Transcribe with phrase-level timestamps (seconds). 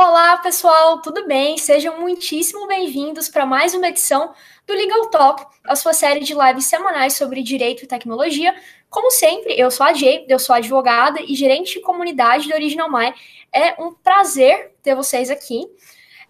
[0.00, 1.58] Olá, pessoal, tudo bem?
[1.58, 4.32] Sejam muitíssimo bem-vindos para mais uma edição
[4.64, 8.54] do Legal Talk, a sua série de lives semanais sobre direito e tecnologia.
[8.88, 12.88] Como sempre, eu sou a Jay, eu sou advogada e gerente de comunidade do Original
[12.88, 13.12] My.
[13.52, 15.66] É um prazer ter vocês aqui.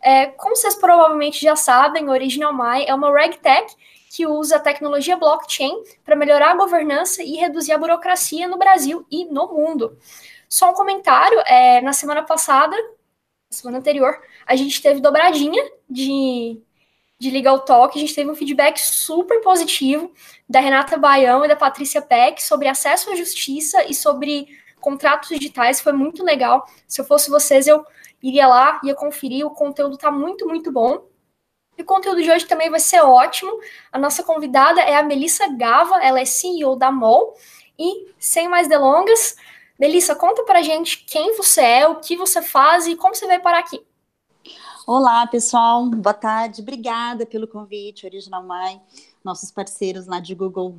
[0.01, 3.77] É, como vocês provavelmente já sabem, Original My é uma RegTech
[4.09, 9.05] que usa a tecnologia blockchain para melhorar a governança e reduzir a burocracia no Brasil
[9.11, 9.99] e no mundo.
[10.49, 12.75] Só um comentário, é, na semana passada
[13.51, 16.61] semana anterior, a gente teve dobradinha de,
[17.19, 20.13] de Legal Talk, a gente teve um feedback super positivo
[20.49, 24.49] da Renata Baião e da Patrícia Peck sobre acesso à justiça e sobre
[24.81, 26.67] contratos digitais, foi muito legal.
[26.87, 27.85] Se eu fosse vocês, eu
[28.23, 31.07] iria lá, ia conferir, o conteúdo está muito, muito bom.
[31.77, 33.51] E o conteúdo de hoje também vai ser ótimo.
[33.91, 37.35] A nossa convidada é a Melissa Gava, ela é CEO da MOL.
[37.79, 39.37] E, sem mais delongas,
[39.79, 43.41] Melissa, conta pra gente quem você é, o que você faz e como você veio
[43.41, 43.81] parar aqui.
[44.85, 45.89] Olá, pessoal.
[45.89, 46.63] Boa tarde.
[46.63, 48.81] Obrigada pelo convite, Original My,
[49.23, 50.77] nossos parceiros lá de Google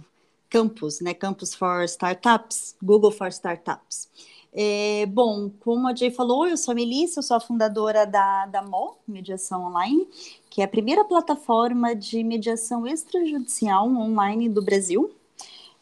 [0.50, 1.14] Campus, né?
[1.14, 4.10] Campus for Startups, Google for Startups.
[4.52, 8.48] É, bom, como a Jay falou, eu sou a Melissa, eu sou a fundadora da,
[8.48, 10.10] da MO, Mediação Online,
[10.50, 15.16] que é a primeira plataforma de mediação extrajudicial online do Brasil.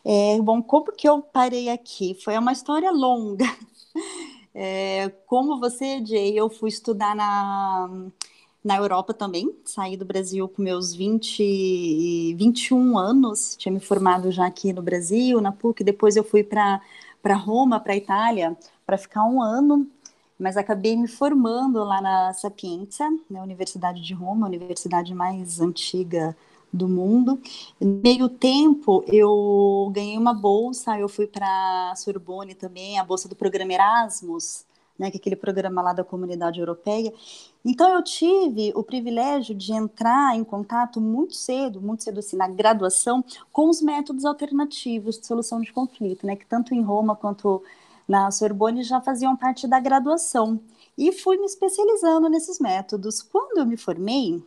[0.10, 2.16] É, bom, como que eu parei aqui?
[2.24, 3.46] Foi uma história longa.
[4.60, 8.08] É, como você, Jay, eu fui estudar na,
[8.64, 14.48] na Europa também, saí do Brasil com meus 20, 21 anos, tinha me formado já
[14.48, 16.82] aqui no Brasil, na PUC, depois eu fui para
[17.36, 19.88] Roma, para Itália, para ficar um ano,
[20.40, 26.36] mas acabei me formando lá na Sapienza, na Universidade de Roma, a universidade mais antiga
[26.72, 27.40] do mundo.
[27.80, 33.74] Meio tempo eu ganhei uma bolsa, eu fui para Sorbonne também, a bolsa do programa
[33.74, 34.66] Erasmus,
[34.98, 37.14] né, que é aquele programa lá da Comunidade Europeia.
[37.64, 42.48] Então eu tive o privilégio de entrar em contato muito cedo, muito cedo assim, na
[42.48, 47.62] graduação, com os métodos alternativos de solução de conflito, né, que tanto em Roma quanto
[48.08, 50.60] na Sorbonne já faziam parte da graduação.
[50.98, 53.22] E fui me especializando nesses métodos.
[53.22, 54.42] Quando eu me formei,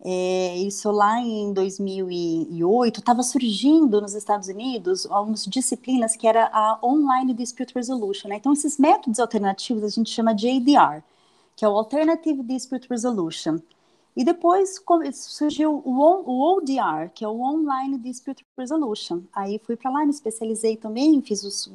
[0.00, 6.78] é, isso lá em 2008 estava surgindo nos Estados Unidos algumas disciplinas que era a
[6.82, 8.28] Online Dispute Resolution.
[8.28, 8.36] Né?
[8.36, 11.02] Então, esses métodos alternativos a gente chama de ADR,
[11.56, 13.58] que é o Alternative Dispute Resolution.
[14.16, 14.82] E depois
[15.12, 19.22] surgiu o, ODR, que é o Online Dispute Resolution.
[19.32, 21.70] Aí fui para lá, me especializei também, fiz os,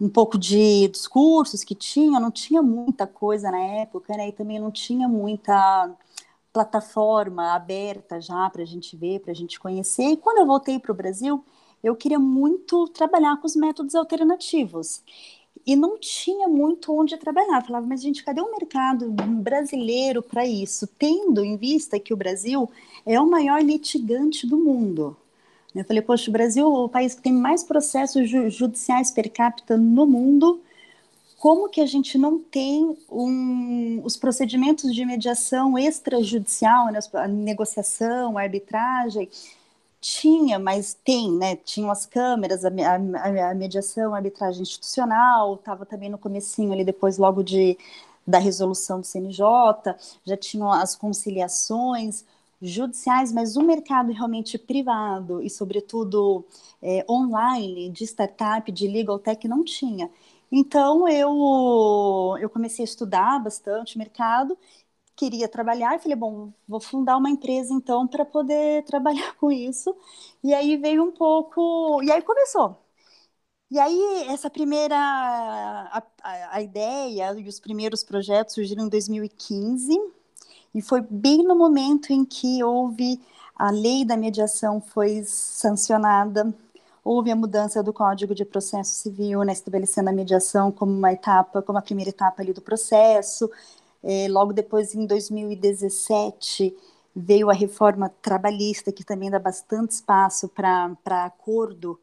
[0.00, 4.28] um pouco de dos cursos que tinha, não tinha muita coisa na época, né?
[4.28, 5.90] E também não tinha muita
[6.52, 10.04] plataforma aberta já para a gente ver, para a gente conhecer.
[10.04, 11.44] E quando eu voltei para o Brasil,
[11.82, 15.02] eu queria muito trabalhar com os métodos alternativos.
[15.66, 17.60] E não tinha muito onde trabalhar.
[17.60, 20.86] Eu falava, mas gente, cadê o mercado brasileiro para isso?
[20.98, 22.68] Tendo em vista que o Brasil
[23.04, 25.16] é o maior litigante do mundo.
[25.74, 29.76] Eu falei, poxa, o Brasil é o país que tem mais processos judiciais per capita
[29.76, 30.60] no mundo
[31.38, 38.36] como que a gente não tem um, os procedimentos de mediação extrajudicial, né, a negociação,
[38.36, 39.28] a arbitragem,
[40.00, 45.86] tinha, mas tem, né, tinham as câmeras, a, a, a mediação, a arbitragem institucional, estava
[45.86, 47.78] também no comecinho ali, depois logo de,
[48.26, 49.44] da resolução do CNJ,
[50.24, 52.24] já tinham as conciliações,
[52.60, 56.44] judiciais, mas o mercado realmente privado e, sobretudo,
[56.82, 60.10] é, online, de startup, de legal tech, não tinha.
[60.50, 64.56] Então eu, eu comecei a estudar bastante mercado,
[65.16, 69.96] queria trabalhar e falei, bom, vou fundar uma empresa então para poder trabalhar com isso.
[70.44, 72.76] E aí veio um pouco, e aí começou.
[73.70, 79.92] E aí essa primeira a, a, a ideia e os primeiros projetos surgiram em 2015
[80.74, 83.20] e foi bem no momento em que houve
[83.54, 86.54] a lei da mediação foi sancionada
[87.10, 91.62] Houve a mudança do Código de Processo Civil, né, estabelecendo a mediação como uma etapa,
[91.62, 93.50] como a primeira etapa ali do processo.
[94.02, 96.76] É, logo depois, em 2017,
[97.16, 101.98] veio a reforma trabalhista, que também dá bastante espaço para acordo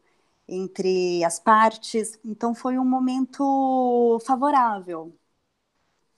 [0.48, 2.18] entre as partes.
[2.24, 5.12] Então, foi um momento favorável.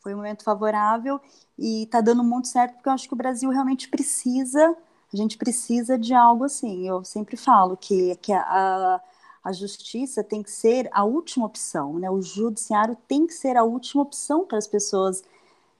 [0.00, 1.20] Foi um momento favorável
[1.58, 4.74] e está dando muito certo, porque eu acho que o Brasil realmente precisa
[5.12, 6.86] a gente precisa de algo assim.
[6.86, 9.00] Eu sempre falo que, que a,
[9.42, 12.10] a justiça tem que ser a última opção, né?
[12.10, 15.24] O judiciário tem que ser a última opção para as pessoas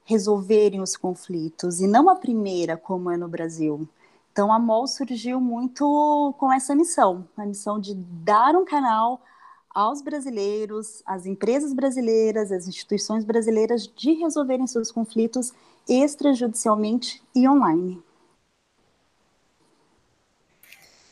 [0.05, 3.87] resolverem os conflitos e não a primeira, como é no Brasil.
[4.31, 9.21] Então a MOL surgiu muito com essa missão, a missão de dar um canal
[9.69, 15.53] aos brasileiros, às empresas brasileiras, às instituições brasileiras de resolverem seus conflitos
[15.87, 18.01] extrajudicialmente e online.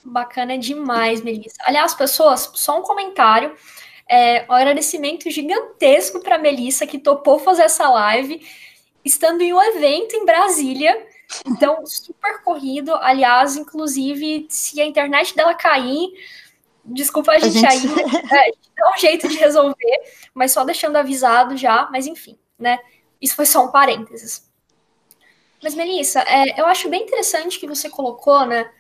[0.09, 1.57] Bacana demais, Melissa.
[1.65, 3.54] Aliás, pessoas, só um comentário.
[4.09, 8.42] É, um agradecimento gigantesco para a Melissa, que topou fazer essa live,
[9.04, 11.06] estando em um evento em Brasília.
[11.45, 12.95] Então, super corrido.
[12.95, 16.07] Aliás, inclusive, se a internet dela cair,
[16.86, 18.00] desculpa a gente, a gente...
[18.33, 20.00] aí, é, dá um jeito de resolver,
[20.33, 21.89] mas só deixando avisado já.
[21.92, 22.80] Mas enfim, né?
[23.21, 24.50] Isso foi só um parênteses.
[25.62, 28.71] Mas, Melissa, é, eu acho bem interessante que você colocou, né?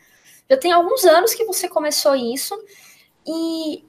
[0.49, 2.57] Já tem alguns anos que você começou isso,
[3.25, 3.83] e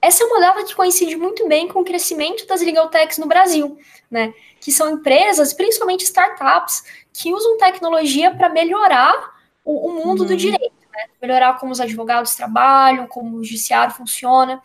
[0.00, 3.26] essa é uma leva que coincide muito bem com o crescimento das legal techs no
[3.26, 3.76] Brasil,
[4.10, 4.32] né?
[4.60, 6.82] Que são empresas, principalmente startups,
[7.12, 9.34] que usam tecnologia para melhorar
[9.64, 10.28] o, o mundo uhum.
[10.28, 11.06] do direito, né?
[11.20, 14.62] Melhorar como os advogados trabalham, como o judiciário funciona.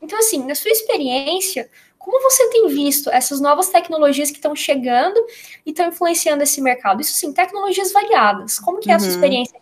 [0.00, 5.16] Então, assim, na sua experiência, como você tem visto essas novas tecnologias que estão chegando
[5.64, 7.00] e estão influenciando esse mercado?
[7.00, 8.58] Isso sim, tecnologias variadas.
[8.58, 9.14] Como que é a sua uhum.
[9.14, 9.61] experiência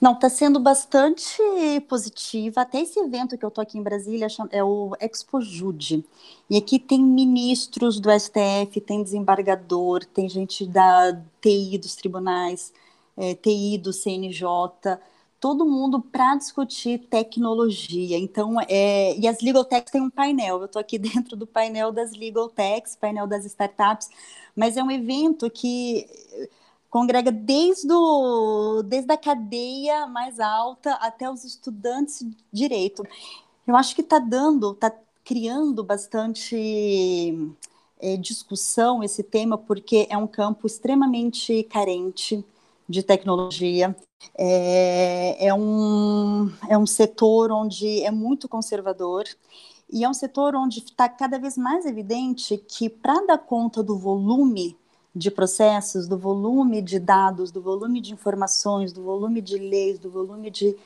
[0.00, 1.40] não, está sendo bastante
[1.88, 2.60] positiva.
[2.60, 6.04] Até esse evento que eu estou aqui em Brasília é o Expo Jude.
[6.50, 12.72] E aqui tem ministros do STF, tem desembargador, tem gente da TI dos tribunais,
[13.16, 14.46] é, TI do CNJ,
[15.40, 18.18] todo mundo para discutir tecnologia.
[18.18, 20.58] Então, é, e as Legal Techs têm um painel.
[20.60, 24.08] Eu estou aqui dentro do painel das Legal Techs, painel das startups,
[24.54, 26.06] mas é um evento que
[26.90, 33.02] congrega desde, o, desde a cadeia mais alta até os estudantes de direito.
[33.66, 34.92] Eu acho que está dando, está
[35.24, 37.34] criando bastante
[38.00, 42.44] é, discussão esse tema, porque é um campo extremamente carente
[42.88, 43.96] de tecnologia.
[44.38, 49.24] É, é, um, é um setor onde é muito conservador
[49.92, 53.96] e é um setor onde está cada vez mais evidente que, para dar conta do
[53.96, 54.76] volume
[55.16, 60.10] de processos, do volume de dados, do volume de informações, do volume de leis, do
[60.10, 60.76] volume de,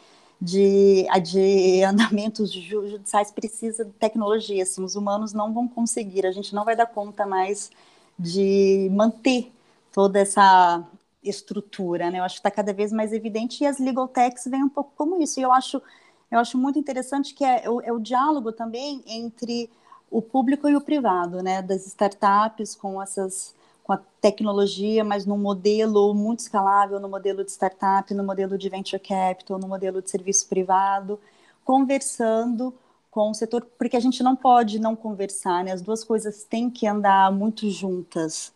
[0.40, 4.62] de, de andamentos judiciais, precisa de tecnologia.
[4.62, 7.72] Assim, os humanos não vão conseguir, a gente não vai dar conta mais
[8.16, 9.50] de manter
[9.92, 10.86] toda essa
[11.24, 12.08] estrutura.
[12.08, 12.20] Né?
[12.20, 14.92] Eu acho que está cada vez mais evidente e as legal techs vêm um pouco
[14.96, 15.40] como isso.
[15.40, 15.82] E eu acho,
[16.30, 19.68] eu acho muito interessante que é, é, o, diálogo também entre
[20.08, 21.60] o público e o privado, né?
[21.60, 23.58] das startups com essas
[23.90, 28.68] com a tecnologia, mas num modelo muito escalável, no modelo de startup, no modelo de
[28.68, 31.18] venture capital, no modelo de serviço privado,
[31.64, 32.72] conversando
[33.10, 35.72] com o setor, porque a gente não pode não conversar, né?
[35.72, 38.52] As duas coisas têm que andar muito juntas.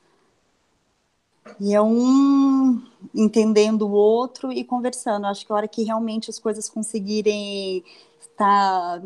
[1.58, 2.81] E é um
[3.12, 5.26] entendendo o outro e conversando.
[5.26, 7.82] Acho que a hora que realmente as coisas conseguirem
[8.20, 9.02] estar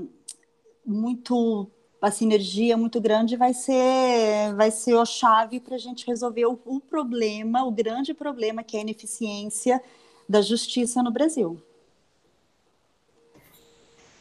[0.85, 1.67] muito
[2.01, 6.59] a sinergia muito grande vai ser vai ser a chave para a gente resolver o,
[6.65, 9.83] o, problema, o grande problema que é a ineficiência
[10.29, 11.61] da justiça no Brasil.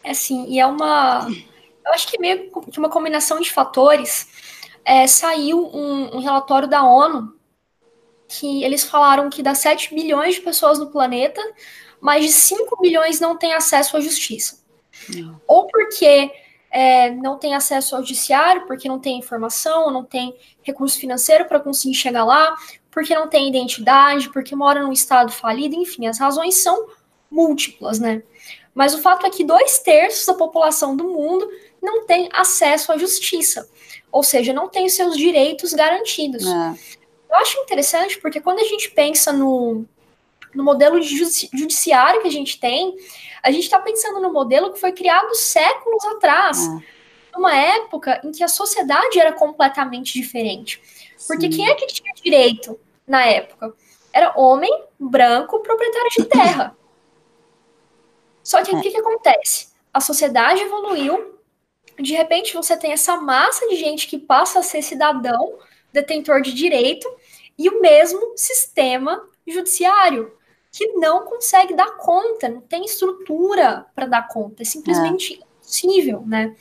[0.03, 1.27] É sim, e é uma,
[1.85, 4.27] eu acho que meio que uma combinação de fatores.
[4.83, 7.35] É, saiu um, um relatório da ONU
[8.27, 11.41] que eles falaram que das 7 bilhões de pessoas no planeta,
[11.99, 14.63] mais de 5 bilhões não têm acesso à justiça.
[15.09, 15.41] Não.
[15.45, 16.31] Ou porque
[16.79, 21.59] é, não tem acesso ao judiciário porque não tem informação, não tem recurso financeiro para
[21.59, 22.55] conseguir chegar lá,
[22.91, 26.87] porque não tem identidade, porque mora num estado falido, enfim, as razões são
[27.31, 28.21] múltiplas, né?
[28.75, 31.49] Mas o fato é que dois terços da população do mundo
[31.81, 33.67] não tem acesso à justiça,
[34.11, 36.45] ou seja, não tem os seus direitos garantidos.
[36.45, 36.75] É.
[37.31, 39.83] Eu acho interessante porque quando a gente pensa no,
[40.57, 41.15] no modelo de
[41.53, 42.97] judiciário que a gente tem,
[43.43, 46.79] a gente está pensando no modelo que foi criado séculos atrás, é.
[47.35, 50.81] numa época em que a sociedade era completamente diferente.
[51.27, 51.57] Porque Sim.
[51.57, 53.71] quem é que tinha direito na época?
[54.11, 56.75] Era homem, branco, proprietário de terra.
[58.41, 58.81] Só que o é.
[58.81, 59.67] que, que acontece?
[59.93, 61.35] A sociedade evoluiu,
[61.99, 65.59] de repente você tem essa massa de gente que passa a ser cidadão,
[65.93, 67.07] detentor de direito,
[67.59, 70.35] e o mesmo sistema judiciário
[70.77, 75.37] que não consegue dar conta, não tem estrutura para dar conta, é simplesmente é.
[75.37, 76.55] impossível, né?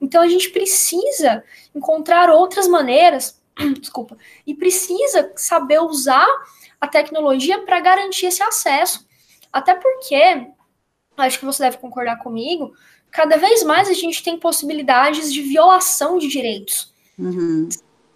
[0.00, 3.40] Então a gente precisa encontrar outras maneiras,
[3.78, 6.26] desculpa, e precisa saber usar
[6.80, 9.06] a tecnologia para garantir esse acesso.
[9.52, 10.48] Até porque,
[11.16, 12.74] acho que você deve concordar comigo,
[13.08, 16.92] cada vez mais a gente tem possibilidades de violação de direitos.
[17.16, 17.68] Uhum.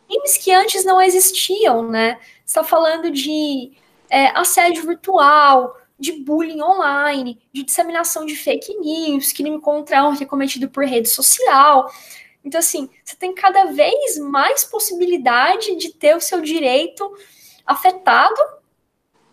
[0.09, 2.19] Crimes que antes não existiam, né?
[2.45, 3.73] Você está falando de
[4.11, 10.19] é, assédio virtual, de bullying online, de disseminação de fake news, crime contra a honra
[10.19, 11.91] que é cometido por rede social.
[12.45, 17.13] Então, assim, você tem cada vez mais possibilidade de ter o seu direito
[17.67, 18.41] afetado,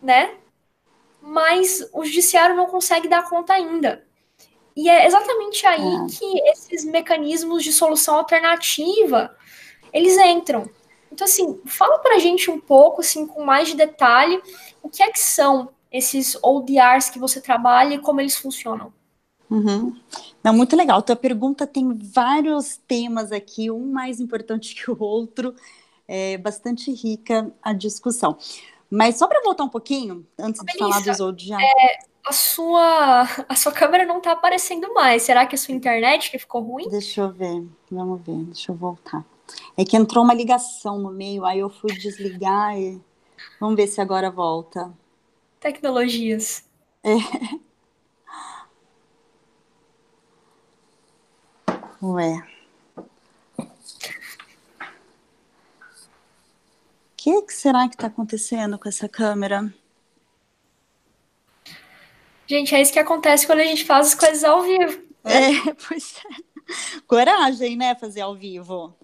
[0.02, 0.36] né?
[1.22, 4.04] Mas o judiciário não consegue dar conta ainda.
[4.76, 6.06] E é exatamente aí é.
[6.10, 9.36] que esses mecanismos de solução alternativa,
[9.94, 10.70] eles entram.
[11.16, 14.42] Então, assim, fala pra gente um pouco, assim, com mais de detalhe,
[14.84, 18.92] o que é que são esses ODRs que você trabalha e como eles funcionam.
[19.50, 19.96] Uhum.
[20.44, 21.02] Não, muito legal.
[21.02, 25.56] Tua pergunta tem vários temas aqui, um mais importante que o outro,
[26.06, 28.38] é bastante rica a discussão.
[28.92, 31.64] Mas só para voltar um pouquinho, antes de falar dos ODRs.
[31.64, 35.22] É, a, sua, a sua câmera não está aparecendo mais.
[35.22, 36.90] Será que a sua internet que ficou ruim?
[36.90, 39.26] Deixa eu ver, vamos ver, deixa eu voltar.
[39.78, 43.02] É que entrou uma ligação no meio, aí eu fui desligar e.
[43.60, 44.92] Vamos ver se agora volta.
[45.60, 46.64] Tecnologias.
[47.04, 47.16] É.
[52.02, 52.48] Ué.
[53.58, 53.66] O
[57.18, 59.74] que, que será que está acontecendo com essa câmera?
[62.48, 65.02] Gente, é isso que acontece quando a gente faz as coisas ao vivo.
[65.24, 65.52] Né?
[65.52, 67.02] É, pois é.
[67.08, 68.96] Coragem, né, fazer ao vivo.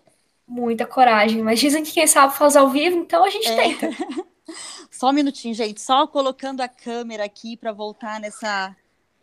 [0.52, 3.56] Muita coragem, mas dizem que quem sabe fazer ao vivo, então a gente é.
[3.56, 3.90] tenta.
[4.92, 5.80] Só um minutinho, gente.
[5.80, 8.76] Só colocando a câmera aqui para voltar nessa,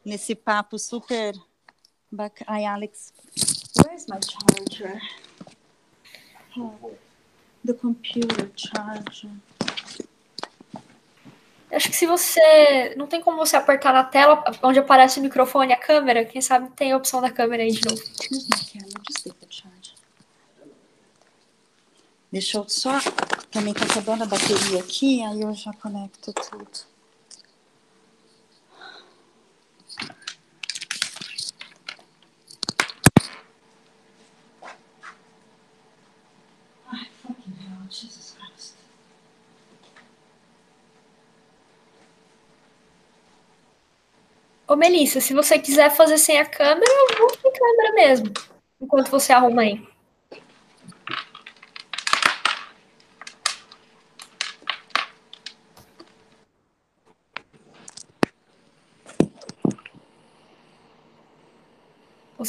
[0.03, 1.35] nesse papo super
[2.11, 2.51] bacana.
[2.51, 3.13] Ai, Alex,
[3.85, 4.99] where's my charger?
[6.57, 6.93] Oh,
[7.63, 9.31] the computer charger.
[11.71, 12.95] Acho que se você.
[12.97, 16.25] Não tem como você apertar na tela onde aparece o microfone e a câmera.
[16.25, 18.03] Quem sabe tem a opção da câmera aí de novo.
[22.31, 22.93] Deixa eu só.
[23.51, 26.69] Também tá acabando a bateria aqui, aí eu já conecto tudo.
[36.87, 38.75] Ai, fucking hell, Jesus Christ.
[44.67, 48.33] Ô, Melissa, se você quiser fazer sem a câmera, eu vou sem câmera mesmo.
[48.81, 49.98] Enquanto você arruma aí.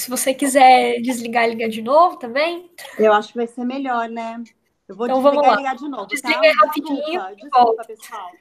[0.09, 2.71] Se você quiser desligar e ligar de novo também.
[2.97, 4.43] Eu acho que vai ser melhor, né?
[4.87, 6.07] Eu vou então, desligar e ligar de novo.
[6.07, 6.65] Desliga tá?
[6.65, 6.97] rapidinho.
[6.97, 8.31] Desculpa, desculpa pessoal.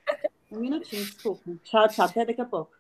[0.51, 1.43] Um minutinho, desculpa.
[1.63, 2.07] Tchau, tchau.
[2.07, 2.73] Até daqui a pouco.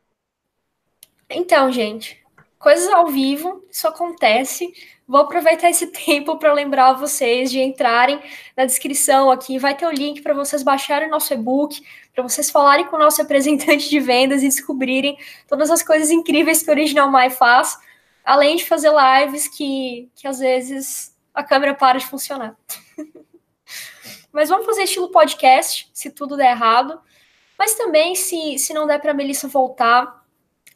[1.28, 2.18] Então, gente,
[2.58, 4.72] coisas ao vivo, isso acontece.
[5.06, 8.18] Vou aproveitar esse tempo para lembrar vocês de entrarem
[8.56, 9.58] na descrição aqui.
[9.58, 11.82] Vai ter o link para vocês baixarem o nosso e-book,
[12.14, 16.62] para vocês falarem com o nosso representante de vendas e descobrirem todas as coisas incríveis
[16.62, 17.86] que o Original My faz
[18.28, 22.54] além de fazer lives que, que às vezes a câmera para de funcionar.
[24.30, 27.00] Mas vamos fazer estilo podcast, se tudo der errado.
[27.58, 30.26] Mas também, se, se não der para a Melissa voltar,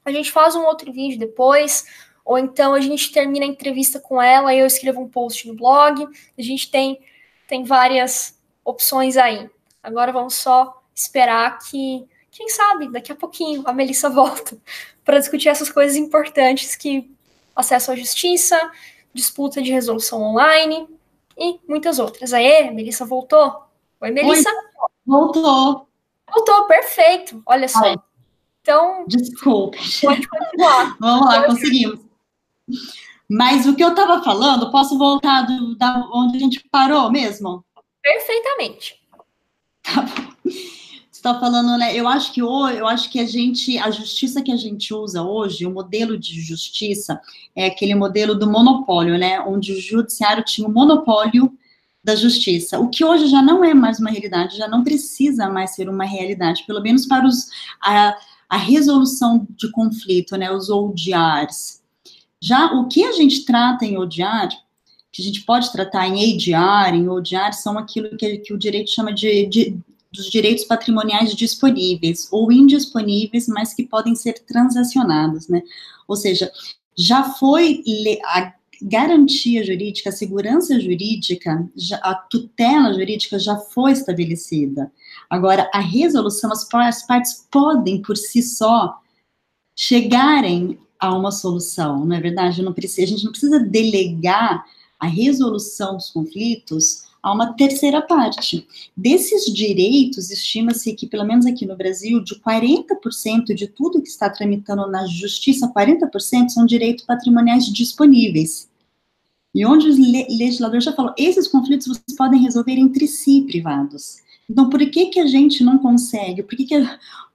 [0.02, 1.84] a gente faz um outro vídeo depois,
[2.24, 5.54] ou então a gente termina a entrevista com ela e eu escrevo um post no
[5.54, 6.08] blog.
[6.38, 7.02] A gente tem,
[7.46, 9.46] tem várias opções aí.
[9.82, 14.56] Agora vamos só esperar que, quem sabe, daqui a pouquinho a Melissa volta
[15.04, 17.12] para discutir essas coisas importantes que
[17.54, 18.70] acesso à justiça,
[19.12, 20.88] disputa de resolução online
[21.36, 22.32] e muitas outras.
[22.32, 23.64] Aê, Melissa voltou?
[24.00, 24.50] Oi, Melissa?
[24.50, 25.88] Oi, voltou.
[26.32, 27.42] Voltou, perfeito.
[27.46, 27.84] Olha só.
[27.84, 27.96] Ai.
[28.60, 29.04] Então.
[29.06, 29.76] Desculpa.
[30.02, 30.96] Pode continuar.
[31.00, 32.00] Vamos lá, conseguimos.
[33.28, 37.64] Mas o que eu estava falando, posso voltar do, da onde a gente parou mesmo?
[38.02, 39.00] Perfeitamente.
[39.82, 40.32] Tá bom
[41.22, 41.94] está falando, né?
[41.94, 45.22] Eu acho que hoje, eu acho que a gente, a justiça que a gente usa
[45.22, 47.20] hoje, o modelo de justiça
[47.54, 49.40] é aquele modelo do monopólio, né?
[49.40, 51.56] Onde o judiciário tinha o monopólio
[52.02, 55.76] da justiça, o que hoje já não é mais uma realidade, já não precisa mais
[55.76, 57.46] ser uma realidade, pelo menos para os,
[57.80, 58.16] a,
[58.48, 60.50] a resolução de conflito, né?
[60.50, 61.80] Os ODRs.
[62.40, 64.48] Já o que a gente trata em ODR,
[65.12, 68.90] que a gente pode tratar em ADR, em ODR, são aquilo que, que o direito
[68.90, 69.78] chama de, de
[70.12, 75.62] dos direitos patrimoniais disponíveis ou indisponíveis, mas que podem ser transacionados, né?
[76.06, 76.50] Ou seja,
[76.96, 77.82] já foi
[78.24, 78.52] a
[78.82, 81.68] garantia jurídica, a segurança jurídica,
[82.02, 84.92] a tutela jurídica já foi estabelecida.
[85.30, 89.00] Agora, a resolução, as partes podem por si só
[89.74, 92.62] chegarem a uma solução, não é verdade?
[92.62, 94.64] Não precisa, a gente não precisa delegar
[94.98, 98.66] a resolução dos conflitos a uma terceira parte.
[98.96, 104.28] Desses direitos, estima-se que, pelo menos aqui no Brasil, de 40% de tudo que está
[104.28, 108.68] tramitando na justiça, 40% são direitos patrimoniais disponíveis.
[109.54, 114.16] E onde o legislador já falou, esses conflitos vocês podem resolver entre si, privados.
[114.50, 116.42] Então, por que que a gente não consegue?
[116.42, 116.74] Por que que,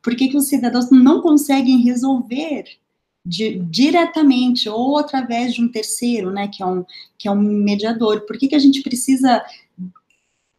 [0.01, 2.65] por que, que os cidadãos não conseguem resolver
[3.25, 6.83] de, diretamente ou através de um terceiro, né, que é um,
[7.17, 8.21] que é um mediador?
[8.21, 9.43] Por que, que a gente precisa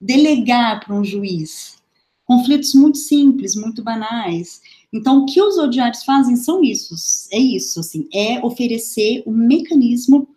[0.00, 1.76] delegar para um juiz?
[2.24, 4.60] Conflitos muito simples, muito banais.
[4.92, 6.94] Então, o que os odiários fazem são isso,
[7.32, 10.28] é isso, assim, é oferecer um mecanismo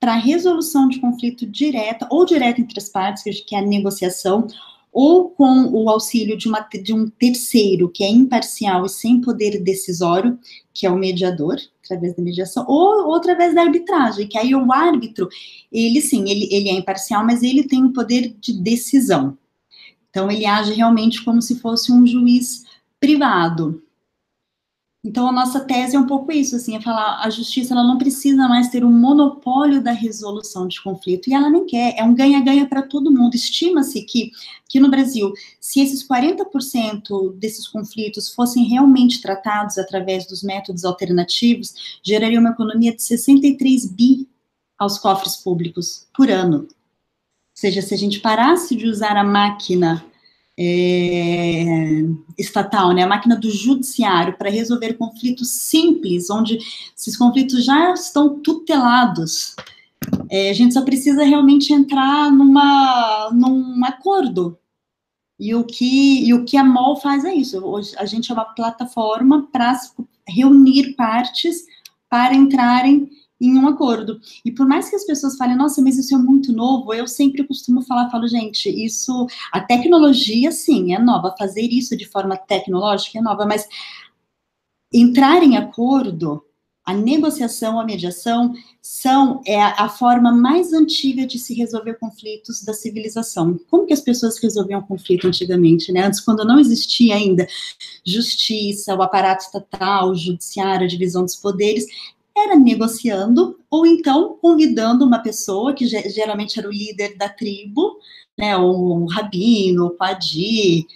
[0.00, 4.46] para resolução de conflito direta ou direta entre as partes, que é a negociação,
[4.92, 9.62] ou com o auxílio de, uma, de um terceiro que é imparcial e sem poder
[9.62, 10.38] decisório,
[10.74, 14.72] que é o mediador, através da mediação, ou, ou através da arbitragem, que aí o
[14.72, 15.28] árbitro,
[15.70, 19.36] ele sim, ele, ele é imparcial, mas ele tem o poder de decisão.
[20.08, 22.64] Então, ele age realmente como se fosse um juiz
[23.00, 23.82] privado,
[25.04, 27.98] então, a nossa tese é um pouco isso, assim, é falar, a justiça, ela não
[27.98, 32.14] precisa mais ter um monopólio da resolução de conflito, e ela nem quer, é um
[32.14, 33.34] ganha-ganha para todo mundo.
[33.34, 34.30] Estima-se que,
[34.68, 41.74] que no Brasil, se esses 40% desses conflitos fossem realmente tratados através dos métodos alternativos,
[42.00, 44.28] geraria uma economia de 63 bi
[44.78, 46.58] aos cofres públicos por ano.
[46.58, 46.68] Ou
[47.56, 50.04] seja, se a gente parasse de usar a máquina
[50.58, 52.02] é,
[52.38, 56.58] estatal, né, a máquina do judiciário, para resolver conflitos simples, onde
[56.96, 59.54] esses conflitos já estão tutelados.
[60.28, 64.58] É, a gente só precisa realmente entrar numa, num acordo.
[65.38, 67.60] E o que, e o que a MOL faz é isso.
[67.98, 69.78] A gente é uma plataforma para
[70.26, 71.66] reunir partes
[72.08, 73.10] para entrarem
[73.42, 74.20] em um acordo.
[74.44, 77.44] E por mais que as pessoas falem, nossa, mas isso é muito novo, eu sempre
[77.44, 83.18] costumo falar, falo, gente, isso, a tecnologia, sim, é nova, fazer isso de forma tecnológica
[83.18, 83.68] é nova, mas
[84.92, 86.44] entrar em acordo,
[86.84, 92.74] a negociação, a mediação, são é a, forma mais antiga de se resolver conflitos da
[92.74, 93.58] civilização.
[93.70, 96.04] Como que as pessoas resolviam conflito antigamente, né?
[96.04, 97.46] Antes, quando não existia ainda
[98.04, 101.86] justiça, o aparato estatal, o judiciário, a divisão dos poderes,
[102.36, 107.98] era negociando ou então convidando uma pessoa que geralmente era o líder da tribo,
[108.38, 110.86] né, o rabino, o padi,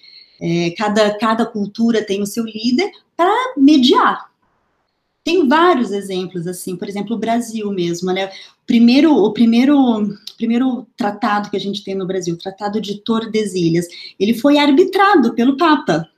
[0.40, 4.30] é, cada, cada cultura tem o seu líder, para mediar.
[5.24, 8.30] Tem vários exemplos assim, por exemplo, o Brasil mesmo, né?
[8.64, 9.74] Primeiro, o primeiro,
[10.36, 13.86] primeiro tratado que a gente tem no Brasil, o Tratado de Tordesilhas,
[14.20, 16.08] ele foi arbitrado pelo Papa,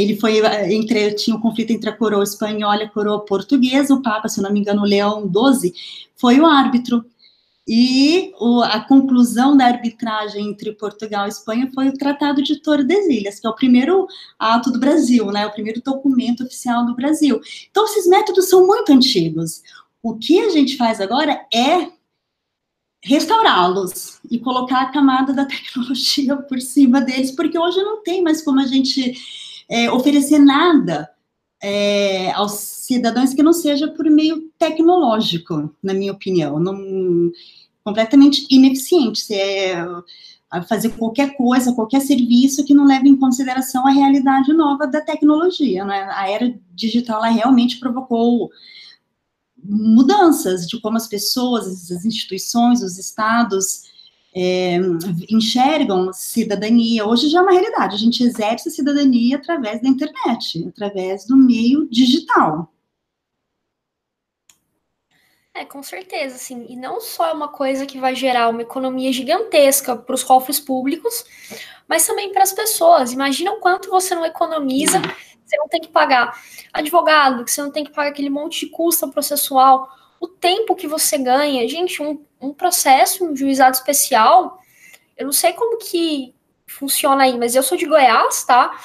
[0.00, 3.94] ele foi eh, entre tinha um conflito entre a coroa espanhola e a coroa portuguesa.
[3.94, 5.72] O Papa, se não me engano, Leão XII
[6.16, 7.04] foi o árbitro.
[7.66, 13.40] E o, a conclusão da arbitragem entre Portugal e Espanha foi o Tratado de Tordesilhas,
[13.40, 14.06] que é o primeiro
[14.38, 15.46] ato do Brasil, né?
[15.46, 17.40] O primeiro documento oficial do Brasil.
[17.70, 19.62] Então, esses métodos são muito antigos.
[20.02, 21.90] O que a gente faz agora é
[23.02, 28.42] restaurá-los e colocar a camada da tecnologia por cima deles, porque hoje não tem mais
[28.42, 29.14] como a gente
[29.68, 31.10] é, oferecer nada
[31.62, 37.32] é, aos cidadãos que não seja por meio tecnológico, na minha opinião, não,
[37.82, 39.20] completamente ineficiente.
[39.20, 39.84] Se é
[40.68, 45.84] fazer qualquer coisa, qualquer serviço que não leve em consideração a realidade nova da tecnologia.
[45.84, 46.06] Né?
[46.10, 48.50] A era digital ela realmente provocou
[49.62, 53.82] mudanças de como as pessoas, as instituições, os estados
[54.34, 54.78] é,
[55.30, 57.06] enxergam cidadania.
[57.06, 61.36] Hoje já é uma realidade, a gente exerce a cidadania através da internet, através do
[61.36, 62.70] meio digital.
[65.56, 66.66] É, com certeza, sim.
[66.68, 70.58] E não só é uma coisa que vai gerar uma economia gigantesca para os cofres
[70.58, 71.24] públicos,
[71.86, 73.12] mas também para as pessoas.
[73.12, 75.00] Imagina o quanto você não economiza,
[75.46, 76.36] você não tem que pagar
[76.72, 80.88] advogado, que você não tem que pagar aquele monte de custo processual o tempo que
[80.88, 81.68] você ganha.
[81.68, 84.60] Gente, um, um processo, um juizado especial,
[85.16, 86.34] eu não sei como que
[86.66, 88.78] funciona aí, mas eu sou de Goiás, tá?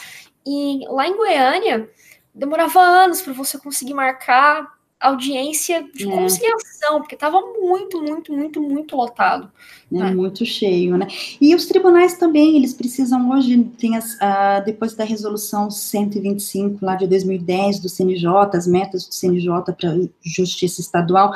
[0.46, 1.90] E lá em Goiânia,
[2.34, 6.12] demorava anos para você conseguir marcar audiência de é.
[6.12, 9.50] conciliação, porque estava muito, muito, muito, muito lotado.
[9.92, 10.14] É, né?
[10.14, 11.08] Muito cheio, né?
[11.40, 16.96] E os tribunais também, eles precisam hoje, tem as, uh, depois da resolução 125 lá
[16.96, 21.34] de 2010 do CNJ, as metas do CNJ para justiça estadual,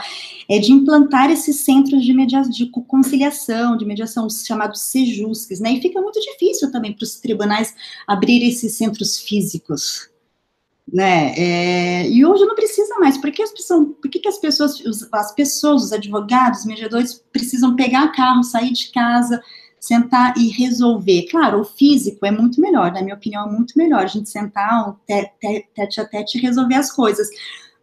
[0.49, 5.71] é de implantar esses centros de, media, de conciliação, de mediação, os chamados sejusques, né?
[5.71, 7.73] E fica muito difícil também para os tribunais
[8.06, 10.12] abrir esses centros físicos,
[10.91, 11.34] né?
[11.38, 13.17] É, e hoje não precisa mais.
[13.17, 16.65] Por que as pessoas, por que, que as pessoas, os, as pessoas, os advogados, os
[16.65, 19.41] mediadores precisam pegar carro, sair de casa,
[19.84, 21.28] sentar e resolver.
[21.30, 24.89] Claro, o físico é muito melhor, na minha opinião, é muito melhor a gente sentar
[24.89, 27.28] um tete a tete e resolver as coisas.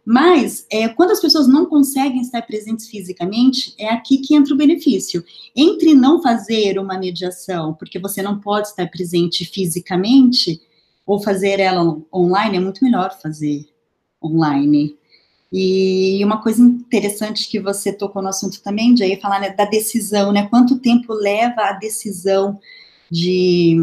[0.03, 4.57] Mas, é, quando as pessoas não conseguem estar presentes fisicamente, é aqui que entra o
[4.57, 5.23] benefício.
[5.55, 10.59] Entre não fazer uma mediação, porque você não pode estar presente fisicamente,
[11.11, 13.67] ou fazer ela online, é muito melhor fazer
[14.23, 14.95] online.
[15.51, 20.31] E uma coisa interessante que você tocou no assunto também, Jay, falar né, da decisão,
[20.31, 20.47] né?
[20.47, 22.57] Quanto tempo leva a decisão
[23.11, 23.75] de,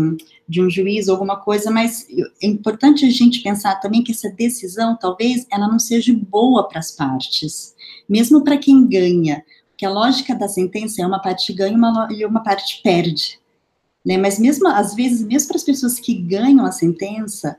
[0.48, 2.06] de um juiz ou alguma coisa, mas
[2.42, 6.78] é importante a gente pensar também que essa decisão, talvez, ela não seja boa para
[6.78, 7.74] as partes,
[8.08, 12.24] mesmo para quem ganha, porque a lógica da sentença é uma parte ganha uma, e
[12.24, 13.38] uma parte perde,
[14.08, 14.16] né?
[14.16, 17.58] Mas mesmo, às vezes, mesmo para as pessoas que ganham a sentença,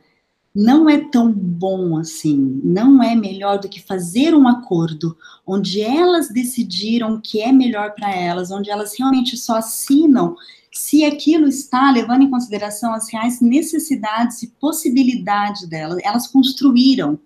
[0.53, 6.27] não é tão bom assim, não é melhor do que fazer um acordo onde elas
[6.29, 10.35] decidiram o que é melhor para elas, onde elas realmente só assinam
[10.71, 17.19] se aquilo está levando em consideração as reais necessidades e possibilidades delas, elas construíram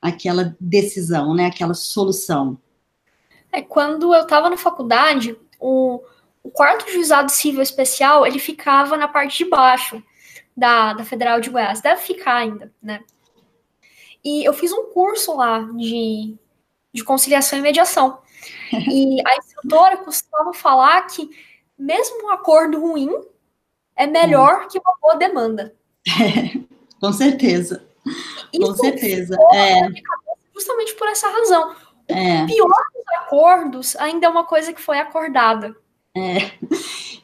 [0.00, 2.56] aquela decisão, né, aquela solução.
[3.52, 6.00] É, quando eu estava na faculdade, o,
[6.42, 10.02] o quarto juizado civil especial, ele ficava na parte de baixo
[10.56, 11.80] da, da Federal de Goiás.
[11.80, 13.02] Deve ficar ainda, né?
[14.24, 16.36] E eu fiz um curso lá de,
[16.92, 18.18] de conciliação e mediação.
[18.72, 21.28] E a instrutora costumava falar que
[21.78, 23.10] mesmo um acordo ruim
[23.96, 24.68] é melhor hum.
[24.68, 25.74] que uma boa demanda.
[26.06, 26.58] É,
[27.00, 27.86] com certeza.
[28.52, 29.36] Isso com certeza.
[29.54, 29.88] É.
[30.54, 31.74] Justamente por essa razão.
[32.08, 32.42] É.
[32.42, 35.76] O pior dos acordos ainda é uma coisa que foi acordada.
[36.14, 36.52] É.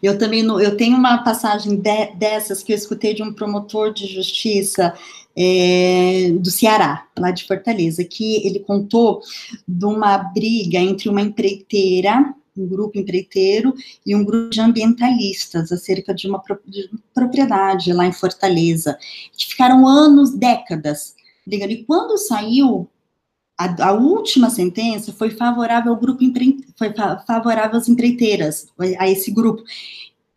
[0.03, 4.07] Eu também eu tenho uma passagem de, dessas que eu escutei de um promotor de
[4.07, 4.95] justiça
[5.37, 9.21] é, do Ceará, lá de Fortaleza, que ele contou
[9.67, 13.75] de uma briga entre uma empreiteira, um grupo empreiteiro,
[14.07, 18.99] e um grupo de ambientalistas acerca de uma, de uma propriedade lá em Fortaleza,
[19.37, 21.15] que ficaram anos, décadas
[21.47, 21.73] brigando.
[21.73, 22.89] E quando saiu
[23.59, 26.23] a, a, última sentença foi favorável ao grupo
[26.77, 26.95] foi
[27.27, 28.69] favorável às empreiteiras,
[28.99, 29.65] a esse grupo.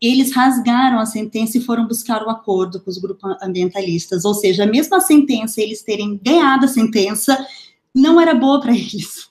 [0.00, 4.66] Eles rasgaram a sentença e foram buscar o acordo com os grupos ambientalistas, ou seja,
[4.66, 7.46] mesmo a sentença, eles terem ganhado a sentença,
[7.94, 9.30] não era boa para eles.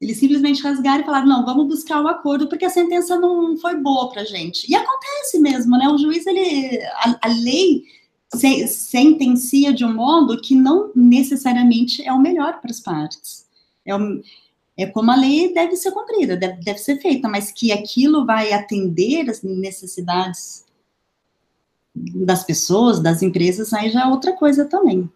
[0.00, 3.74] Eles simplesmente rasgaram e falaram: não, vamos buscar o acordo, porque a sentença não foi
[3.76, 4.70] boa para a gente.
[4.70, 5.88] E acontece mesmo, né?
[5.88, 6.78] O juiz, ele.
[6.98, 7.82] A, a lei
[8.34, 13.46] se, sentencia de um modo que não necessariamente é o melhor para as partes.
[13.84, 14.22] É, o,
[14.76, 18.52] é como a lei deve ser cumprida, deve, deve ser feita, mas que aquilo vai
[18.52, 20.64] atender as necessidades
[21.94, 25.08] das pessoas, das empresas, aí já é outra coisa também.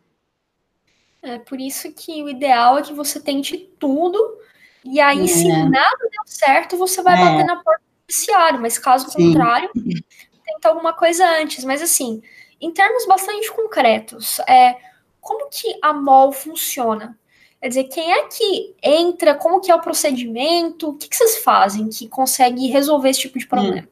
[1.20, 4.38] É por isso que o ideal é que você tente tudo,
[4.85, 5.26] e aí, é.
[5.26, 7.24] se nada deu certo, você vai é.
[7.24, 9.33] bater na porta do judiciário, mas caso Sim.
[9.33, 11.64] contrário, tenta alguma coisa antes.
[11.64, 12.22] Mas assim,
[12.61, 14.77] em termos bastante concretos, é,
[15.21, 17.18] como que a MOL funciona?
[17.61, 21.38] Quer dizer, quem é que entra, como que é o procedimento, o que, que vocês
[21.38, 23.88] fazem que consegue resolver esse tipo de problema?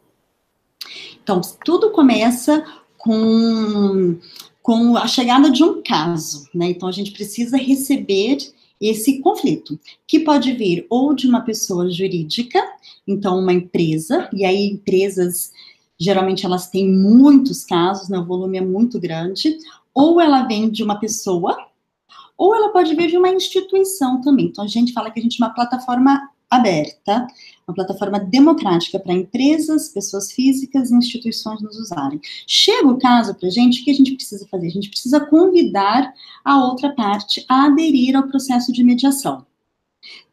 [1.21, 2.65] Então, tudo começa
[2.97, 4.19] com,
[4.63, 6.67] com a chegada de um caso, né?
[6.67, 8.39] Então, a gente precisa receber
[8.81, 12.63] esse conflito, que pode vir ou de uma pessoa jurídica,
[13.07, 15.51] então uma empresa, e aí empresas
[15.99, 19.57] geralmente elas têm muitos casos, né, o volume é muito grande,
[19.95, 21.57] ou ela vem de uma pessoa,
[22.37, 24.47] ou ela pode vir de uma instituição também.
[24.47, 27.27] Então, a gente fala que a gente é uma plataforma aberta,
[27.67, 32.21] uma plataforma democrática para empresas, pessoas físicas e instituições nos usarem.
[32.47, 34.67] Chega o caso para a gente, o que a gente precisa fazer?
[34.67, 36.13] A gente precisa convidar
[36.45, 39.45] a outra parte a aderir ao processo de mediação.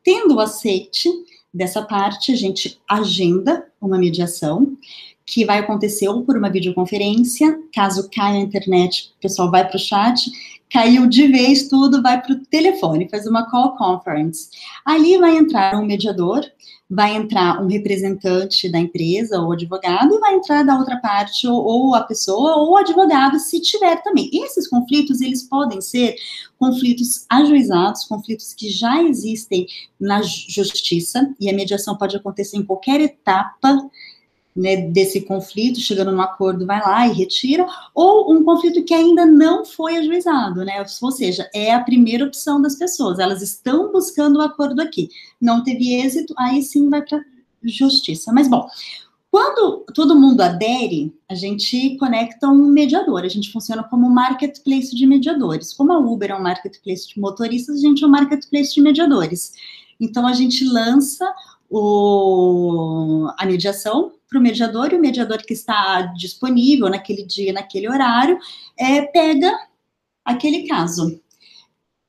[0.04, 1.10] Tendo o aceite
[1.54, 4.78] dessa parte, a gente agenda uma mediação,
[5.26, 9.78] que vai acontecer ou por uma videoconferência, caso caia a internet, o pessoal vai para
[9.78, 10.30] o chat,
[10.70, 14.50] caiu de vez tudo, vai para o telefone, faz uma call conference.
[14.84, 16.44] Ali vai entrar um mediador,
[16.90, 21.64] vai entrar um representante da empresa ou advogado, e vai entrar da outra parte ou,
[21.64, 24.30] ou, a pessoa ou o advogado, se tiver também.
[24.34, 26.16] Esses conflitos, eles podem ser
[26.58, 29.68] conflitos ajuizados, conflitos que já existem
[30.00, 33.78] na justiça, e a mediação pode acontecer em qualquer etapa
[34.56, 39.26] né, desse conflito, chegando num acordo, vai lá e retira, ou um conflito que ainda
[39.26, 40.84] não foi ajuizado, né?
[41.02, 45.10] Ou seja, é a primeira opção das pessoas, elas estão buscando o um acordo aqui.
[45.42, 47.24] Não teve êxito, aí sim vai para
[47.64, 48.32] justiça.
[48.32, 48.68] Mas bom,
[49.34, 55.08] quando todo mundo adere, a gente conecta um mediador, a gente funciona como marketplace de
[55.08, 55.74] mediadores.
[55.74, 59.54] Como a Uber é um marketplace de motoristas, a gente é um marketplace de mediadores.
[60.00, 61.26] Então a gente lança
[61.68, 67.88] o, a mediação para o mediador e o mediador que está disponível naquele dia, naquele
[67.88, 68.40] horário,
[68.78, 69.52] é, pega
[70.26, 71.22] aquele caso.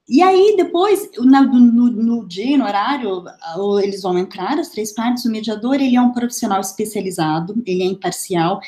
[0.06, 3.24] E aí, depois, no, no, no, dia, no horário,
[3.82, 7.87] eles vão entrar, as três partes, o mediador, ele é um profissional especializado, ele é
[7.87, 8.60] imparcial,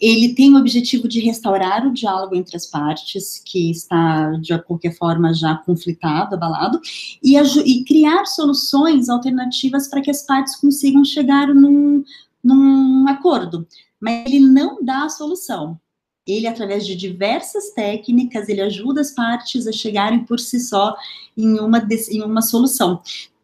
[0.00, 4.96] ele tem o objetivo de restaurar o diálogo entre as partes, que está, de qualquer
[4.96, 6.80] forma, já conflitado, abalado,
[7.22, 12.02] e, e criar soluções alternativas para que as partes consigam chegar num,
[12.42, 13.66] num acordo.
[14.00, 15.78] Mas ele não dá a solução.
[16.26, 20.96] Ele, através de diversas técnicas, ele ajuda as partes a chegarem por si só
[21.36, 23.02] em uma, em uma solução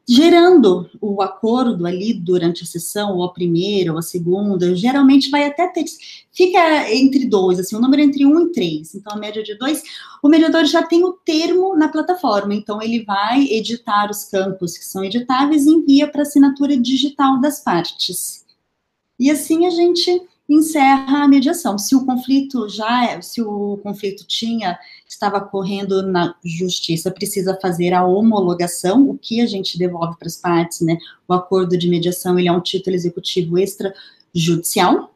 [0.09, 5.45] gerando o acordo ali durante a sessão, ou a primeira, ou a segunda, geralmente vai
[5.45, 5.85] até ter,
[6.33, 9.83] fica entre dois, assim, o número entre um e três, então a média de dois,
[10.23, 14.85] o mediador já tem o termo na plataforma, então ele vai editar os campos que
[14.85, 18.48] são editáveis e envia para assinatura digital das partes.
[19.19, 21.77] E assim a gente encerra a mediação.
[21.77, 28.07] Se o conflito já, se o conflito tinha, estava correndo na justiça, precisa fazer a
[28.07, 30.97] homologação, o que a gente devolve para as partes, né?
[31.27, 35.13] O acordo de mediação, ele é um título executivo extrajudicial.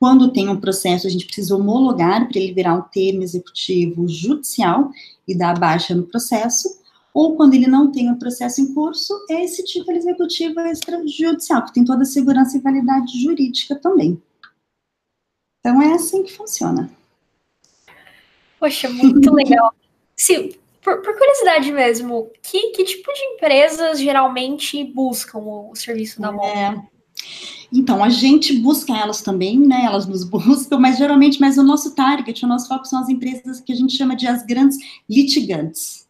[0.00, 4.90] Quando tem um processo, a gente precisa homologar para ele virar um termo executivo judicial
[5.28, 6.81] e dar baixa no processo
[7.14, 11.74] ou quando ele não tem um processo em curso, é esse título executivo extrajudicial, que
[11.74, 14.20] tem toda a segurança e validade jurídica também.
[15.60, 16.90] Então é assim que funciona.
[18.58, 19.74] Poxa, muito legal.
[20.16, 26.20] Se, por, por, curiosidade mesmo, que, que tipo de empresas geralmente buscam o, o serviço
[26.20, 26.46] da MOL?
[26.46, 26.82] É,
[27.72, 29.84] então, a gente busca elas também, né?
[29.84, 33.60] Elas nos buscam, mas geralmente, mas o nosso target, o nosso foco são as empresas
[33.60, 34.76] que a gente chama de as grandes
[35.08, 36.06] litigantes.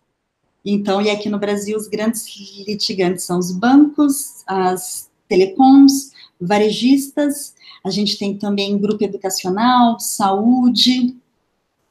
[0.64, 2.24] Então, e aqui no Brasil, os grandes
[2.66, 11.16] litigantes são os bancos, as telecoms, varejistas, a gente tem também grupo educacional, saúde,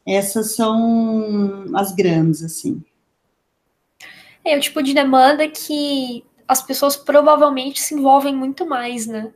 [0.05, 2.81] essas são as grandes, assim.
[4.43, 9.31] É o tipo de demanda que as pessoas provavelmente se envolvem muito mais, né?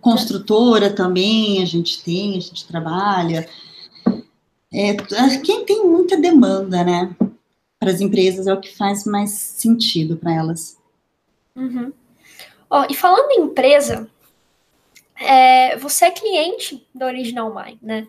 [0.00, 3.48] Construtora também, a gente tem, a gente trabalha.
[4.72, 4.94] É,
[5.42, 7.16] quem tem muita demanda, né?
[7.80, 10.78] Para as empresas é o que faz mais sentido para elas.
[11.56, 11.92] Uhum.
[12.68, 14.08] Ó, e falando em empresa,
[15.16, 18.06] é, você é cliente da Original My, né?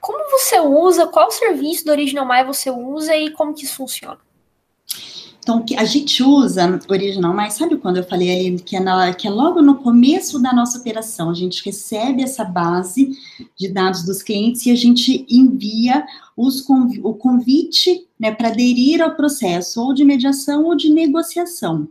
[0.00, 4.18] Como você usa, qual serviço do Original My você usa e como que isso funciona?
[5.46, 9.28] Então, a gente usa Original My, sabe quando eu falei ali que é, na, que
[9.28, 13.16] é logo no começo da nossa operação, a gente recebe essa base
[13.56, 16.04] de dados dos clientes e a gente envia
[16.36, 21.86] os, o convite né, para aderir ao processo ou de mediação ou de negociação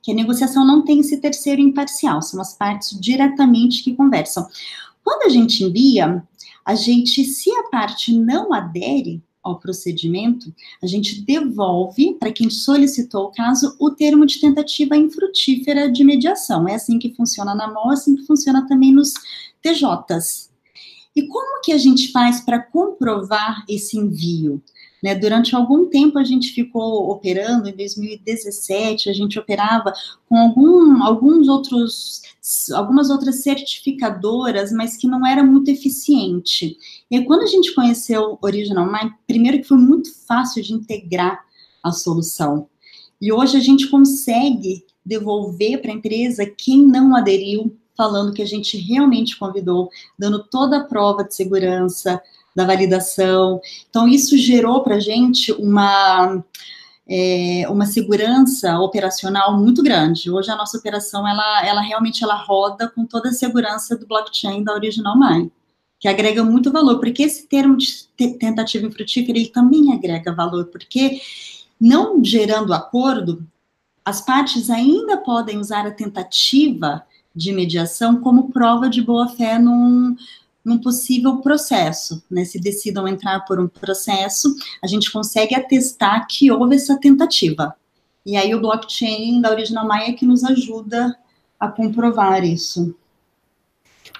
[0.00, 4.46] que a negociação não tem esse terceiro imparcial, são as partes diretamente que conversam.
[5.04, 6.22] Quando a gente envia,
[6.64, 13.26] a gente, se a parte não adere ao procedimento, a gente devolve para quem solicitou
[13.26, 16.68] o caso o termo de tentativa infrutífera de mediação.
[16.68, 19.12] É assim que funciona na MOL, é assim que funciona também nos
[19.60, 20.50] TJs.
[21.14, 24.62] E como que a gente faz para comprovar esse envio?
[25.02, 25.14] Né?
[25.14, 29.92] Durante algum tempo a gente ficou operando, em 2017 a gente operava
[30.28, 32.22] com algum, alguns outros,
[32.72, 36.76] algumas outras certificadoras, mas que não era muito eficiente.
[37.10, 41.44] E aí, quando a gente conheceu Original Mind, primeiro que foi muito fácil de integrar
[41.82, 42.68] a solução.
[43.20, 48.46] E hoje a gente consegue devolver para a empresa quem não aderiu, falando que a
[48.46, 52.20] gente realmente convidou, dando toda a prova de segurança,
[52.54, 53.60] da validação.
[53.88, 56.44] Então, isso gerou para a gente uma,
[57.08, 60.30] é, uma segurança operacional muito grande.
[60.30, 64.62] Hoje, a nossa operação, ela, ela realmente ela roda com toda a segurança do blockchain
[64.62, 65.52] da Original Mine,
[65.98, 71.20] que agrega muito valor, porque esse termo de tentativa infrutífera, ele também agrega valor, porque
[71.80, 73.46] não gerando acordo,
[74.04, 80.16] as partes ainda podem usar a tentativa de mediação como prova de boa-fé num,
[80.64, 82.44] num possível processo, né?
[82.44, 87.74] Se decidam entrar por um processo, a gente consegue atestar que houve essa tentativa.
[88.24, 91.16] E aí o blockchain da Original Maia é que nos ajuda
[91.58, 92.94] a comprovar isso.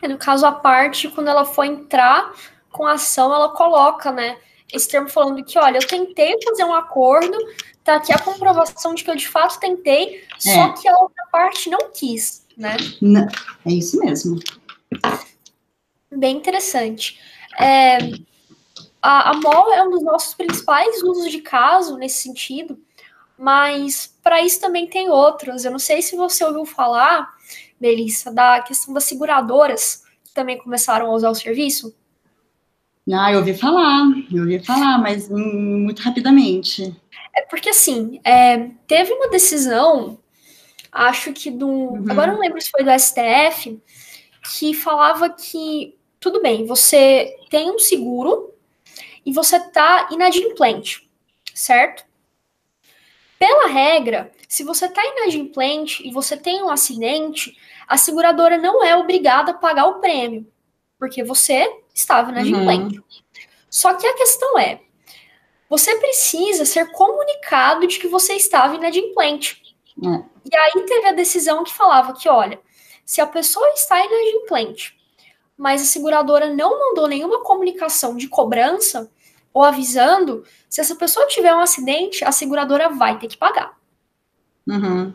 [0.01, 2.33] É, no caso, a parte, quando ela for entrar
[2.71, 4.37] com a ação, ela coloca, né?
[4.73, 7.37] Esse termo falando que, olha, eu tentei fazer um acordo,
[7.85, 10.55] tá aqui a comprovação de que eu de fato tentei, é.
[10.55, 12.77] só que a outra parte não quis, né?
[13.01, 13.29] Não,
[13.67, 14.41] é isso mesmo
[16.17, 17.19] bem interessante.
[17.59, 17.99] É,
[19.01, 22.79] a, a MOL é um dos nossos principais usos de caso nesse sentido,
[23.39, 25.65] mas para isso também tem outros.
[25.65, 27.29] Eu não sei se você ouviu falar
[27.83, 31.93] Melissa, da questão das seguradoras que também começaram a usar o serviço?
[33.13, 36.95] Ah, eu ouvi falar, eu ouvi falar, mas muito rapidamente.
[37.35, 40.17] É porque, assim, é, teve uma decisão,
[40.93, 41.67] acho que do.
[41.67, 42.05] Uhum.
[42.09, 43.83] Agora não lembro se foi do STF,
[44.53, 48.55] que falava que, tudo bem, você tem um seguro
[49.27, 51.11] e você tá inadimplente,
[51.53, 52.05] certo?
[53.41, 57.59] Pela regra, se você tá inadimplente e você tem um acidente,
[57.89, 60.47] a seguradora não é obrigada a pagar o prêmio,
[60.97, 62.99] porque você estava inadimplente.
[62.99, 63.05] Uhum.
[63.69, 64.81] Só que a questão é,
[65.69, 69.61] você precisa ser comunicado de que você estava inadimplente.
[70.01, 70.07] É.
[70.53, 72.61] E aí teve a decisão que falava que, olha,
[73.05, 75.02] se a pessoa está inadimplente,
[75.57, 79.11] mas a seguradora não mandou nenhuma comunicação de cobrança
[79.53, 83.77] ou avisando, se essa pessoa tiver um acidente, a seguradora vai ter que pagar.
[84.67, 85.13] Uhum.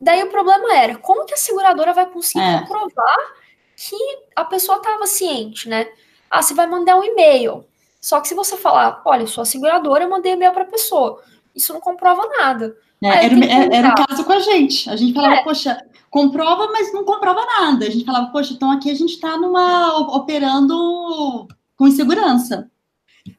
[0.00, 2.60] Daí o problema era, como que a seguradora vai conseguir é.
[2.60, 3.34] comprovar
[3.76, 3.96] que
[4.34, 5.86] a pessoa estava ciente, né?
[6.30, 7.64] Ah, você vai mandar um e-mail.
[8.00, 11.22] Só que se você falar, olha, sou a seguradora, eu mandei e-mail para a pessoa.
[11.54, 12.76] Isso não comprova nada.
[13.02, 14.88] É, era, era, o caso com a gente.
[14.88, 15.44] A gente falava, é.
[15.44, 17.86] poxa, comprova, mas não comprova nada.
[17.86, 22.70] A gente falava, poxa, então aqui a gente está numa operando com insegurança.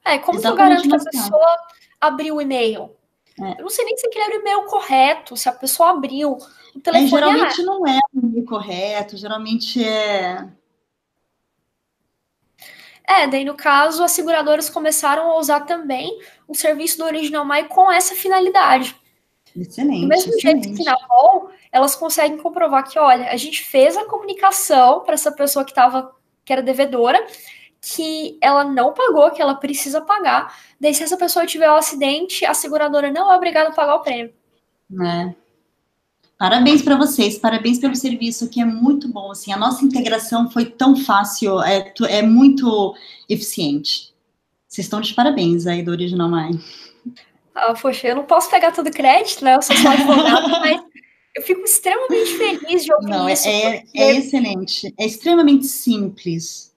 [0.06, 1.58] É, como que eu garanto que a pessoa
[2.00, 2.91] abriu o e-mail?
[3.39, 3.52] É.
[3.60, 6.38] Eu não sei nem se aquele era o e-mail correto, se a pessoa abriu.
[6.76, 7.63] O telefone é, geralmente é...
[7.63, 10.48] não é o e-mail correto, geralmente é.
[13.08, 17.63] É, daí no caso, as seguradoras começaram a usar também o serviço do Original My
[17.63, 18.96] com essa finalidade.
[19.58, 20.02] Excelente.
[20.02, 20.63] Do mesmo excelente.
[20.67, 25.15] jeito que na Vol, elas conseguem comprovar que, olha, a gente fez a comunicação para
[25.15, 26.13] essa pessoa que estava,
[26.46, 27.26] que era devedora,
[27.82, 30.56] que ela não pagou, que ela precisa pagar.
[30.80, 34.02] Daí, se essa pessoa tiver um acidente, a seguradora não é obrigada a pagar o
[34.02, 34.34] prêmio.
[35.02, 35.34] É.
[36.38, 39.32] Parabéns para vocês, parabéns pelo serviço, que é muito bom.
[39.32, 42.96] Assim, a nossa integração foi tão fácil, é, é muito
[43.28, 44.13] eficiente.
[44.67, 46.60] Vocês estão de parabéns aí do Original Mine.
[47.58, 49.56] Ah, poxa, eu não posso pegar todo o crédito, né?
[49.56, 50.80] Eu sou só advogada, mas
[51.36, 53.48] eu fico extremamente feliz de ouvir não, é, isso.
[53.48, 54.00] É, porque...
[54.00, 56.72] é excelente, é extremamente simples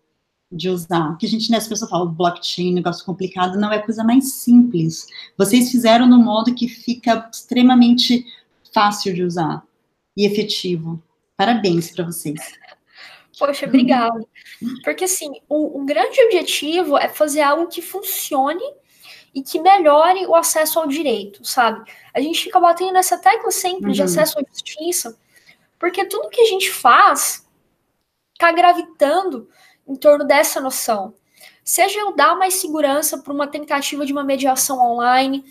[0.50, 1.18] de usar.
[1.18, 5.06] Que a gente, né, as pessoas falam blockchain, negócio complicado, não é coisa mais simples.
[5.36, 8.24] Vocês fizeram no modo que fica extremamente
[8.72, 9.62] fácil de usar
[10.16, 11.02] e efetivo.
[11.36, 12.40] Parabéns para vocês.
[13.38, 14.18] Poxa, obrigada.
[14.82, 18.64] Porque assim, o, o grande objetivo é fazer algo que funcione
[19.34, 21.90] e que melhore o acesso ao direito, sabe?
[22.12, 23.92] A gente fica batendo nessa tecla sempre uhum.
[23.92, 25.16] de acesso à justiça,
[25.78, 27.46] porque tudo que a gente faz
[28.32, 29.48] está gravitando
[29.86, 31.14] em torno dessa noção.
[31.64, 35.44] Seja eu dar mais segurança para uma tentativa de uma mediação online,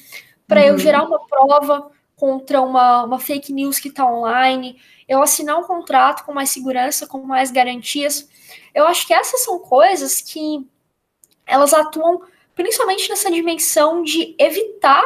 [0.48, 0.68] para uhum.
[0.68, 5.64] eu gerar uma prova contra uma, uma fake news que está online, eu assinar um
[5.64, 8.28] contrato com mais segurança, com mais garantias.
[8.76, 10.68] Eu acho que essas são coisas que
[11.46, 12.22] elas atuam
[12.60, 15.02] principalmente nessa dimensão de evitar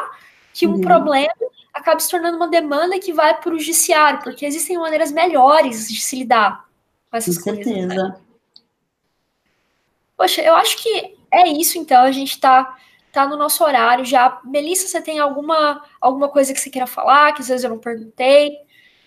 [0.52, 0.82] que um uhum.
[0.82, 1.32] problema
[1.72, 6.02] acabe se tornando uma demanda que vai para o judiciário, porque existem maneiras melhores de
[6.02, 6.66] se lidar
[7.12, 7.64] com essas com coisas.
[7.64, 7.94] Certeza.
[7.94, 8.16] Né?
[10.18, 12.02] Poxa, eu acho que é isso, então.
[12.02, 12.76] A gente está
[13.12, 14.42] tá no nosso horário já.
[14.44, 17.78] Melissa, você tem alguma, alguma coisa que você queira falar, que às vezes eu não
[17.78, 18.58] perguntei?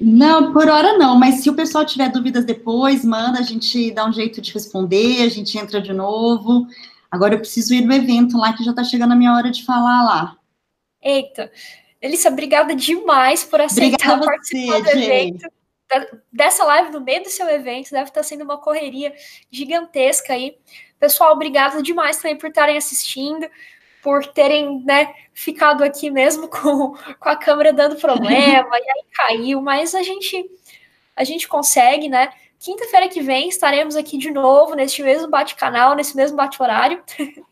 [0.01, 4.07] Não, por hora não, mas se o pessoal tiver dúvidas depois, manda, a gente dá
[4.07, 6.69] um jeito de responder, a gente entra de novo.
[7.11, 9.65] Agora eu preciso ir no evento lá, que já está chegando a minha hora de
[9.65, 10.37] falar lá.
[11.03, 11.51] Eita,
[12.03, 15.49] Melissa, obrigada demais por aceitar obrigada participar você, do evento.
[16.33, 19.15] Dessa live no meio do seu evento, deve estar sendo uma correria
[19.51, 20.57] gigantesca aí.
[20.99, 23.49] Pessoal, obrigada demais também por estarem assistindo,
[24.03, 29.61] por terem né, ficado aqui mesmo com, com a câmera dando problema, e aí caiu,
[29.61, 30.45] mas a gente,
[31.15, 32.33] a gente consegue, né?
[32.59, 37.03] Quinta-feira que vem estaremos aqui de novo, neste mesmo bate-canal, nesse mesmo bate-horário.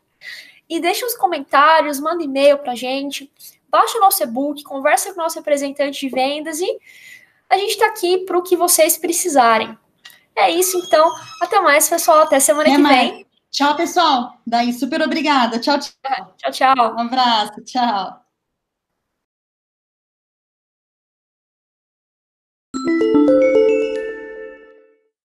[0.69, 3.31] e deixe os comentários, manda e-mail pra gente,
[3.69, 6.79] baixa o nosso e-book, conversa com o nosso representante de vendas e
[7.49, 9.77] a gente está aqui para o que vocês precisarem.
[10.35, 11.09] É isso, então.
[11.41, 12.23] Até mais, pessoal.
[12.23, 13.11] Até semana Até que mais.
[13.11, 13.25] vem.
[13.51, 14.37] Tchau, pessoal.
[14.45, 15.59] Daí, super obrigada.
[15.59, 16.35] Tchau, tchau.
[16.37, 16.95] Tchau, tchau.
[16.95, 17.63] Um abraço.
[17.63, 18.24] Tchau.